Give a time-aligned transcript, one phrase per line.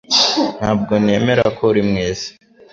[0.59, 2.27] Ntabwo nemera ko uri mwiza